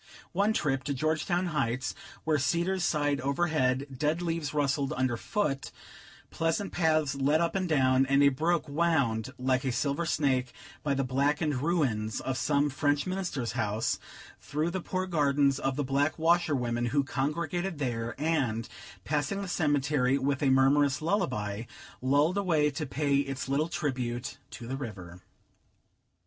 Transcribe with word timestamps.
One 0.31 0.51
trip 0.51 0.83
to 0.85 0.95
Georgetown 0.95 1.45
Heights, 1.53 1.93
where 2.23 2.39
cedars 2.39 2.83
sighed 2.83 3.21
overhead, 3.21 3.85
dead 3.95 4.19
leaves 4.23 4.51
rustled 4.51 4.93
underfoot, 4.93 5.71
pleasant 6.31 6.71
paths 6.71 7.13
led 7.13 7.39
up 7.39 7.53
and 7.53 7.69
down, 7.69 8.07
and 8.07 8.23
a 8.23 8.29
brook 8.29 8.67
wound 8.67 9.29
like 9.37 9.63
a 9.63 9.71
silver 9.71 10.07
snake 10.07 10.53
by 10.81 10.95
the 10.95 11.03
blackened 11.03 11.61
ruins 11.61 12.19
of 12.19 12.35
some 12.39 12.71
French 12.71 13.05
Minister's 13.05 13.51
house, 13.51 13.99
through 14.39 14.71
the 14.71 14.81
poor 14.81 15.05
gardens 15.05 15.59
of 15.59 15.75
the 15.75 15.83
black 15.83 16.17
washerwomen 16.17 16.87
who 16.87 17.03
congregated 17.03 17.77
there, 17.77 18.19
and, 18.19 18.67
passing 19.03 19.43
the 19.43 19.47
cemetery 19.47 20.17
with 20.17 20.41
a 20.41 20.49
murmurous 20.49 20.99
lullaby, 21.03 21.65
rolled 22.01 22.37
away 22.39 22.71
to 22.71 22.87
pay 22.87 23.17
its 23.17 23.47
little 23.47 23.69
tribute 23.69 24.39
to 24.49 24.65
the 24.65 24.77
river. 24.77 25.21